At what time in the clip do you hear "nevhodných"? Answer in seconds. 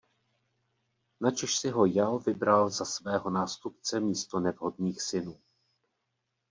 4.39-5.01